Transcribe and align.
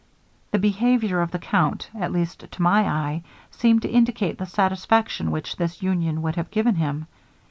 The 0.49 0.57
behaviour 0.57 1.21
of 1.21 1.29
the 1.29 1.37
count, 1.37 1.91
at 1.93 2.11
least 2.11 2.49
to 2.53 2.61
my 2.63 2.85
eye, 2.89 3.21
seemed 3.51 3.83
to 3.83 3.87
indicate 3.87 4.39
the 4.39 4.47
satisfaction 4.47 5.29
which 5.29 5.57
this 5.57 5.83
union 5.83 6.23
would 6.23 6.37
have 6.37 6.49
given 6.49 6.73
him. 6.73 7.05